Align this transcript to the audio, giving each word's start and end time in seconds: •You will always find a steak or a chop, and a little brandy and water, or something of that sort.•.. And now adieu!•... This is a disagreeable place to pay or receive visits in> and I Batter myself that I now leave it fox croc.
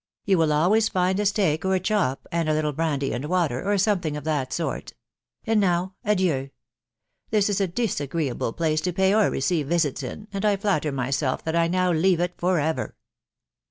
•You 0.25 0.39
will 0.39 0.51
always 0.51 0.89
find 0.89 1.19
a 1.19 1.27
steak 1.27 1.63
or 1.63 1.75
a 1.75 1.79
chop, 1.79 2.25
and 2.31 2.49
a 2.49 2.53
little 2.53 2.73
brandy 2.73 3.13
and 3.13 3.25
water, 3.25 3.61
or 3.63 3.77
something 3.77 4.17
of 4.17 4.23
that 4.23 4.51
sort.•.. 4.51 4.93
And 5.51 5.61
now 5.61 5.93
adieu!•... 6.03 6.31
This 7.29 7.51
is 7.51 7.61
a 7.61 7.67
disagreeable 7.67 8.51
place 8.53 8.81
to 8.81 8.93
pay 8.93 9.13
or 9.13 9.29
receive 9.29 9.67
visits 9.67 10.01
in> 10.01 10.27
and 10.33 10.43
I 10.43 10.55
Batter 10.55 10.91
myself 10.91 11.43
that 11.43 11.55
I 11.55 11.67
now 11.67 11.91
leave 11.91 12.19
it 12.19 12.33
fox 12.39 12.55
croc. 12.75 12.95